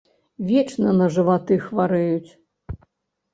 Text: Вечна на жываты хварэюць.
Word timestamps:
Вечна 0.51 0.93
на 1.01 1.09
жываты 1.17 1.59
хварэюць. 1.67 2.31